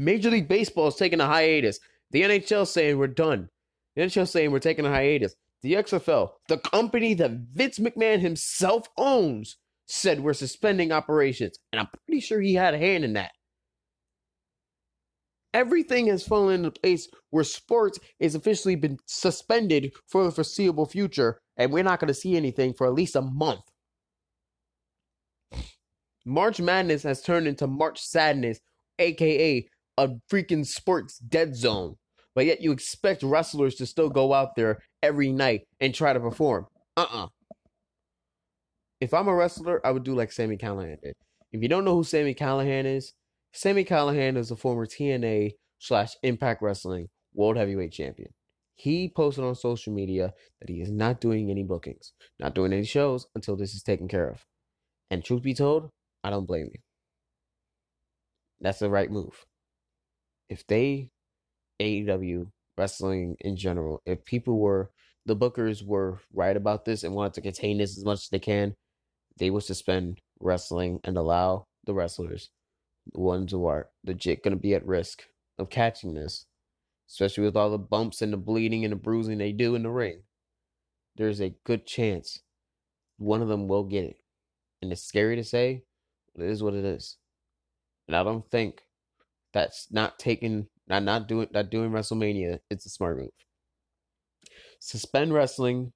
Major 0.00 0.30
League 0.30 0.48
Baseball 0.48 0.88
is 0.88 0.94
taking 0.94 1.20
a 1.20 1.26
hiatus. 1.26 1.78
The 2.10 2.22
NHL 2.22 2.66
saying 2.66 2.96
we're 2.96 3.06
done. 3.06 3.50
The 3.94 4.02
NHL 4.02 4.26
saying 4.26 4.50
we're 4.50 4.58
taking 4.58 4.86
a 4.86 4.88
hiatus. 4.88 5.34
The 5.62 5.74
XFL, 5.74 6.30
the 6.48 6.56
company 6.56 7.12
that 7.12 7.32
Vince 7.52 7.78
McMahon 7.78 8.20
himself 8.20 8.88
owns, 8.96 9.58
said 9.86 10.20
we're 10.20 10.32
suspending 10.32 10.90
operations. 10.90 11.58
And 11.70 11.80
I'm 11.80 11.88
pretty 12.06 12.22
sure 12.22 12.40
he 12.40 12.54
had 12.54 12.72
a 12.72 12.78
hand 12.78 13.04
in 13.04 13.12
that. 13.12 13.32
Everything 15.52 16.06
has 16.06 16.26
fallen 16.26 16.64
into 16.64 16.70
place 16.70 17.06
where 17.28 17.44
sports 17.44 17.98
is 18.18 18.34
officially 18.34 18.76
been 18.76 18.96
suspended 19.04 19.92
for 20.08 20.24
the 20.24 20.30
foreseeable 20.30 20.86
future, 20.86 21.40
and 21.58 21.72
we're 21.72 21.84
not 21.84 22.00
going 22.00 22.08
to 22.08 22.14
see 22.14 22.36
anything 22.36 22.72
for 22.72 22.86
at 22.86 22.94
least 22.94 23.16
a 23.16 23.20
month. 23.20 23.64
March 26.24 26.58
Madness 26.58 27.02
has 27.02 27.20
turned 27.20 27.46
into 27.46 27.66
March 27.66 28.00
Sadness, 28.00 28.60
aka 28.98 29.68
a 30.00 30.16
freaking 30.32 30.66
sports 30.66 31.18
dead 31.18 31.54
zone. 31.54 31.96
But 32.34 32.46
yet 32.46 32.62
you 32.62 32.72
expect 32.72 33.22
wrestlers 33.22 33.74
to 33.76 33.86
still 33.86 34.08
go 34.08 34.32
out 34.32 34.56
there 34.56 34.78
every 35.02 35.30
night 35.30 35.62
and 35.78 35.94
try 35.94 36.12
to 36.12 36.20
perform. 36.20 36.66
Uh 36.96 37.02
uh-uh. 37.02 37.24
uh 37.24 37.28
If 39.00 39.12
I'm 39.12 39.28
a 39.28 39.34
wrestler, 39.34 39.84
I 39.86 39.90
would 39.90 40.04
do 40.04 40.14
like 40.14 40.32
Sami 40.32 40.56
Callihan 40.56 41.00
did. 41.02 41.14
If 41.52 41.62
you 41.62 41.68
don't 41.68 41.84
know 41.84 41.96
who 41.96 42.04
Sami 42.04 42.34
Callihan 42.34 42.86
is, 42.86 43.12
Sami 43.52 43.84
Callihan 43.84 44.36
is 44.36 44.50
a 44.50 44.56
former 44.56 44.86
TNA 44.86 45.52
slash 45.78 46.14
Impact 46.22 46.62
Wrestling 46.62 47.08
World 47.34 47.56
Heavyweight 47.56 47.92
Champion. 47.92 48.30
He 48.74 49.12
posted 49.14 49.44
on 49.44 49.54
social 49.54 49.92
media 49.92 50.32
that 50.60 50.70
he 50.70 50.80
is 50.80 50.90
not 50.90 51.20
doing 51.20 51.50
any 51.50 51.64
bookings, 51.64 52.12
not 52.38 52.54
doing 52.54 52.72
any 52.72 52.84
shows 52.84 53.26
until 53.34 53.56
this 53.56 53.74
is 53.74 53.82
taken 53.82 54.08
care 54.08 54.30
of. 54.30 54.46
And 55.10 55.22
truth 55.22 55.42
be 55.42 55.52
told, 55.52 55.90
I 56.24 56.30
don't 56.30 56.46
blame 56.46 56.70
you. 56.72 56.80
That's 58.60 58.78
the 58.78 58.88
right 58.88 59.10
move. 59.10 59.44
If 60.50 60.66
they, 60.66 61.08
AEW, 61.80 62.48
wrestling 62.76 63.36
in 63.40 63.56
general, 63.56 64.02
if 64.04 64.24
people 64.26 64.58
were, 64.58 64.90
the 65.24 65.36
bookers 65.36 65.82
were 65.82 66.20
right 66.34 66.56
about 66.56 66.84
this 66.84 67.04
and 67.04 67.14
wanted 67.14 67.34
to 67.34 67.40
contain 67.40 67.78
this 67.78 67.96
as 67.96 68.04
much 68.04 68.24
as 68.24 68.28
they 68.28 68.38
can, 68.38 68.74
they 69.38 69.48
would 69.48 69.62
suspend 69.62 70.20
wrestling 70.40 71.00
and 71.04 71.16
allow 71.16 71.66
the 71.86 71.94
wrestlers, 71.94 72.50
the 73.12 73.20
ones 73.20 73.52
who 73.52 73.64
are 73.66 73.88
legit 74.04 74.42
going 74.42 74.56
to 74.56 74.60
be 74.60 74.74
at 74.74 74.86
risk 74.86 75.22
of 75.58 75.70
catching 75.70 76.14
this, 76.14 76.46
especially 77.08 77.44
with 77.44 77.56
all 77.56 77.70
the 77.70 77.78
bumps 77.78 78.20
and 78.20 78.32
the 78.32 78.36
bleeding 78.36 78.84
and 78.84 78.92
the 78.92 78.96
bruising 78.96 79.38
they 79.38 79.52
do 79.52 79.74
in 79.74 79.84
the 79.84 79.90
ring, 79.90 80.22
there's 81.16 81.40
a 81.40 81.54
good 81.64 81.86
chance 81.86 82.40
one 83.20 83.42
of 83.42 83.48
them 83.48 83.68
will 83.68 83.84
get 83.84 84.04
it. 84.04 84.16
And 84.82 84.90
it's 84.90 85.02
scary 85.02 85.36
to 85.36 85.44
say, 85.44 85.84
but 86.34 86.44
it 86.44 86.50
is 86.50 86.62
what 86.62 86.74
it 86.74 86.84
is. 86.84 87.18
And 88.08 88.16
I 88.16 88.24
don't 88.24 88.48
think 88.50 88.82
that's 89.52 89.88
not 89.90 90.18
taking 90.18 90.68
not 90.88 91.02
not 91.02 91.28
doing 91.28 91.48
not 91.52 91.70
doing 91.70 91.90
WrestleMania, 91.90 92.60
it's 92.70 92.86
a 92.86 92.90
smart 92.90 93.18
move. 93.18 93.30
Suspend 94.80 95.32
wrestling 95.32 95.92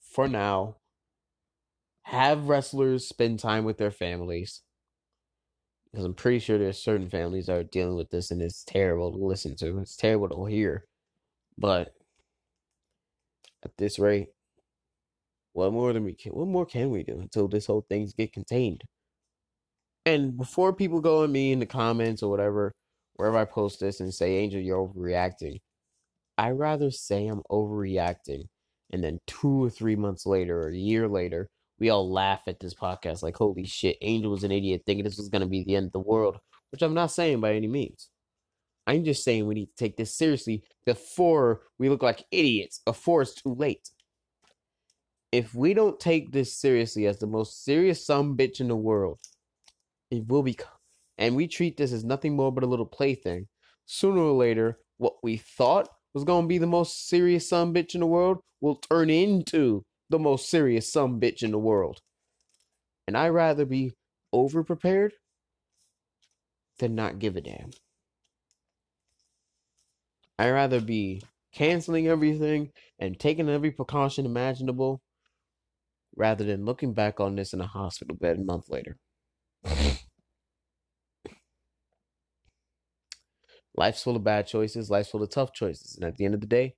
for 0.00 0.28
now. 0.28 0.76
Have 2.04 2.48
wrestlers 2.48 3.06
spend 3.06 3.38
time 3.38 3.64
with 3.64 3.78
their 3.78 3.90
families. 3.90 4.62
Because 5.90 6.04
I'm 6.04 6.14
pretty 6.14 6.38
sure 6.38 6.58
there's 6.58 6.82
certain 6.82 7.08
families 7.08 7.46
that 7.46 7.56
are 7.56 7.64
dealing 7.64 7.96
with 7.96 8.10
this 8.10 8.30
and 8.30 8.42
it's 8.42 8.64
terrible 8.64 9.12
to 9.12 9.18
listen 9.18 9.56
to. 9.56 9.78
It's 9.78 9.96
terrible 9.96 10.28
to 10.28 10.44
hear. 10.44 10.84
But 11.56 11.94
at 13.64 13.76
this 13.76 13.98
rate, 13.98 14.28
what 15.52 15.72
more 15.72 15.92
than 15.92 16.04
we 16.04 16.14
can 16.14 16.32
what 16.32 16.46
more 16.46 16.66
can 16.66 16.90
we 16.90 17.02
do 17.02 17.18
until 17.20 17.48
this 17.48 17.66
whole 17.66 17.84
thing's 17.88 18.12
get 18.14 18.32
contained? 18.32 18.82
And 20.06 20.36
before 20.36 20.72
people 20.72 21.00
go 21.00 21.24
at 21.24 21.30
me 21.30 21.52
in 21.52 21.58
the 21.58 21.66
comments 21.66 22.22
or 22.22 22.30
whatever, 22.30 22.72
wherever 23.18 23.36
I 23.36 23.44
post 23.44 23.80
this 23.80 24.00
and 24.00 24.12
say, 24.14 24.36
Angel, 24.36 24.60
you're 24.60 24.88
overreacting, 24.88 25.60
I 26.38 26.50
rather 26.50 26.90
say 26.90 27.26
I'm 27.26 27.42
overreacting 27.50 28.44
and 28.90 29.04
then 29.04 29.20
two 29.26 29.64
or 29.64 29.70
three 29.70 29.96
months 29.96 30.24
later 30.24 30.62
or 30.62 30.68
a 30.68 30.76
year 30.76 31.08
later, 31.08 31.50
we 31.78 31.90
all 31.90 32.10
laugh 32.10 32.42
at 32.46 32.60
this 32.60 32.74
podcast 32.74 33.22
like, 33.22 33.36
holy 33.36 33.66
shit, 33.66 33.98
Angel 34.00 34.30
was 34.30 34.44
an 34.44 34.52
idiot 34.52 34.82
thinking 34.86 35.04
this 35.04 35.18
was 35.18 35.28
going 35.28 35.42
to 35.42 35.48
be 35.48 35.64
the 35.64 35.76
end 35.76 35.86
of 35.86 35.92
the 35.92 36.00
world, 36.00 36.38
which 36.72 36.82
I'm 36.82 36.94
not 36.94 37.10
saying 37.10 37.40
by 37.40 37.54
any 37.54 37.66
means. 37.66 38.08
I'm 38.86 39.04
just 39.04 39.22
saying 39.22 39.46
we 39.46 39.54
need 39.54 39.66
to 39.66 39.76
take 39.76 39.96
this 39.96 40.16
seriously 40.16 40.62
before 40.86 41.62
we 41.78 41.88
look 41.90 42.02
like 42.02 42.24
idiots, 42.30 42.80
before 42.86 43.20
it's 43.22 43.34
too 43.34 43.54
late. 43.54 43.90
If 45.30 45.54
we 45.54 45.74
don't 45.74 46.00
take 46.00 46.32
this 46.32 46.56
seriously 46.56 47.06
as 47.06 47.18
the 47.18 47.26
most 47.26 47.64
serious 47.64 48.06
some 48.06 48.36
bitch 48.36 48.60
in 48.60 48.68
the 48.68 48.76
world, 48.76 49.18
it 50.10 50.26
will 50.26 50.42
become, 50.42 50.70
and 51.18 51.34
we 51.34 51.48
treat 51.48 51.76
this 51.76 51.92
as 51.92 52.04
nothing 52.04 52.36
more 52.36 52.52
but 52.52 52.64
a 52.64 52.68
little 52.68 52.86
plaything, 52.86 53.48
sooner 53.86 54.20
or 54.20 54.32
later, 54.32 54.78
what 54.98 55.14
we 55.22 55.36
thought 55.36 55.88
was 56.14 56.24
going 56.24 56.44
to 56.44 56.48
be 56.48 56.58
the 56.58 56.66
most 56.66 57.08
serious 57.08 57.48
some 57.48 57.74
bitch 57.74 57.94
in 57.94 58.00
the 58.00 58.06
world 58.06 58.38
will 58.60 58.76
turn 58.76 59.10
into 59.10 59.82
the 60.10 60.18
most 60.18 60.48
serious 60.48 60.90
some 60.92 61.20
bitch 61.20 61.42
in 61.42 61.50
the 61.50 61.58
world. 61.58 62.00
And 63.06 63.16
I'd 63.16 63.28
rather 63.28 63.64
be 63.64 63.92
over 64.32 64.62
prepared 64.62 65.12
than 66.78 66.94
not 66.94 67.18
give 67.18 67.36
a 67.36 67.40
damn. 67.40 67.70
I'd 70.38 70.50
rather 70.50 70.80
be 70.80 71.22
canceling 71.52 72.06
everything 72.06 72.70
and 72.98 73.18
taking 73.18 73.48
every 73.48 73.72
precaution 73.72 74.24
imaginable 74.24 75.00
rather 76.16 76.44
than 76.44 76.64
looking 76.64 76.92
back 76.94 77.20
on 77.20 77.36
this 77.36 77.52
in 77.52 77.60
a 77.60 77.66
hospital 77.66 78.16
bed 78.16 78.38
a 78.38 78.44
month 78.44 78.68
later. 78.68 78.96
Life's 83.78 84.02
full 84.02 84.16
of 84.16 84.24
bad 84.24 84.48
choices, 84.48 84.90
life's 84.90 85.08
full 85.08 85.22
of 85.22 85.30
tough 85.30 85.52
choices. 85.52 85.94
And 85.94 86.04
at 86.04 86.16
the 86.16 86.24
end 86.24 86.34
of 86.34 86.40
the 86.40 86.48
day, 86.48 86.74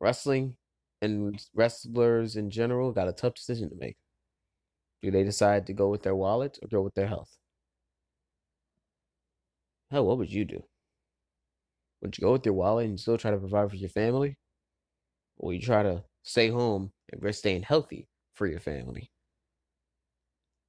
wrestling 0.00 0.54
and 1.02 1.44
wrestlers 1.52 2.36
in 2.36 2.48
general 2.48 2.92
got 2.92 3.08
a 3.08 3.12
tough 3.12 3.34
decision 3.34 3.70
to 3.70 3.76
make. 3.76 3.96
Do 5.02 5.10
they 5.10 5.24
decide 5.24 5.66
to 5.66 5.72
go 5.72 5.88
with 5.88 6.04
their 6.04 6.14
wallet 6.14 6.60
or 6.62 6.68
go 6.68 6.80
with 6.80 6.94
their 6.94 7.08
health? 7.08 7.36
Hell, 9.90 10.06
what 10.06 10.16
would 10.18 10.32
you 10.32 10.44
do? 10.44 10.62
Would 12.00 12.16
you 12.16 12.22
go 12.22 12.32
with 12.32 12.46
your 12.46 12.54
wallet 12.54 12.86
and 12.86 13.00
still 13.00 13.18
try 13.18 13.32
to 13.32 13.36
provide 13.36 13.70
for 13.70 13.76
your 13.76 13.88
family? 13.88 14.36
Or 15.38 15.52
you 15.52 15.60
try 15.60 15.82
to 15.82 16.04
stay 16.22 16.50
home 16.50 16.92
and 17.12 17.20
risk 17.20 17.40
staying 17.40 17.64
healthy 17.64 18.06
for 18.34 18.46
your 18.46 18.60
family? 18.60 19.10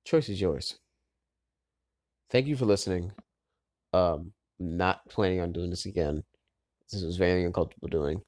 Choice 0.03 0.29
is 0.29 0.41
yours. 0.41 0.79
Thank 2.31 2.47
you 2.47 2.55
for 2.55 2.65
listening. 2.65 3.11
Um, 3.93 4.33
not 4.59 5.07
planning 5.09 5.41
on 5.41 5.51
doing 5.51 5.69
this 5.69 5.85
again. 5.85 6.23
This 6.91 7.03
was 7.03 7.17
very 7.17 7.43
uncomfortable 7.43 7.87
doing. 7.87 8.21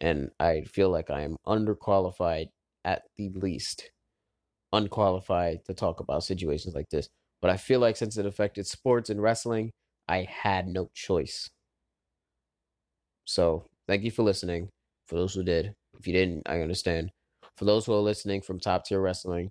And 0.00 0.30
I 0.40 0.62
feel 0.62 0.90
like 0.90 1.10
I 1.10 1.22
am 1.22 1.36
underqualified 1.46 2.46
at 2.84 3.02
the 3.16 3.30
least. 3.30 3.90
Unqualified 4.72 5.64
to 5.66 5.74
talk 5.74 6.00
about 6.00 6.24
situations 6.24 6.74
like 6.74 6.88
this. 6.90 7.08
But 7.42 7.50
I 7.50 7.56
feel 7.56 7.80
like 7.80 7.96
since 7.96 8.16
it 8.16 8.26
affected 8.26 8.66
sports 8.66 9.10
and 9.10 9.20
wrestling, 9.20 9.72
I 10.08 10.26
had 10.28 10.68
no 10.68 10.90
choice. 10.94 11.50
So 13.24 13.66
thank 13.86 14.02
you 14.02 14.10
for 14.10 14.22
listening. 14.22 14.68
For 15.06 15.16
those 15.16 15.34
who 15.34 15.42
did. 15.42 15.74
If 15.98 16.06
you 16.06 16.12
didn't, 16.12 16.42
I 16.46 16.60
understand. 16.60 17.10
For 17.56 17.64
those 17.64 17.86
who 17.86 17.92
are 17.92 18.00
listening 18.00 18.42
from 18.42 18.60
Top 18.60 18.84
Tier 18.84 19.00
Wrestling, 19.00 19.50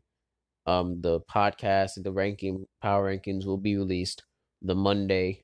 um, 0.66 1.02
the 1.02 1.22
podcast 1.22 1.98
and 1.98 2.06
the 2.06 2.12
ranking 2.12 2.66
power 2.82 3.12
rankings 3.12 3.46
will 3.46 3.58
be 3.58 3.76
released 3.78 4.24
the 4.62 4.76
Monday 4.76 5.44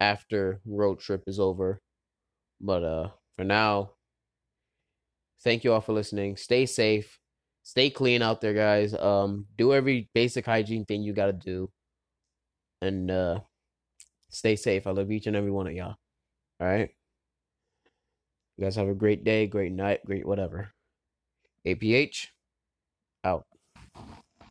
after 0.00 0.60
road 0.66 1.00
trip 1.00 1.24
is 1.26 1.40
over. 1.40 1.80
But 2.60 2.82
uh 2.84 3.08
for 3.36 3.44
now, 3.44 3.92
thank 5.42 5.64
you 5.64 5.72
all 5.72 5.80
for 5.80 5.92
listening. 5.92 6.36
Stay 6.36 6.66
safe. 6.66 7.18
Stay 7.62 7.90
clean 7.90 8.22
out 8.22 8.40
there, 8.40 8.54
guys. 8.54 8.94
Um 8.94 9.46
do 9.56 9.72
every 9.74 10.08
basic 10.14 10.46
hygiene 10.46 10.84
thing 10.84 11.02
you 11.02 11.12
gotta 11.12 11.32
do. 11.32 11.70
And 12.82 13.10
uh 13.10 13.40
stay 14.30 14.56
safe. 14.56 14.86
I 14.86 14.90
love 14.90 15.10
each 15.10 15.26
and 15.26 15.36
every 15.36 15.50
one 15.50 15.66
of 15.66 15.72
y'all. 15.72 15.96
All 16.60 16.66
right. 16.66 16.90
You 18.56 18.64
guys 18.64 18.76
have 18.76 18.88
a 18.88 18.94
great 18.94 19.24
day, 19.24 19.46
great 19.46 19.72
night, 19.72 20.04
great 20.06 20.26
whatever. 20.26 20.72
APH. 21.66 22.28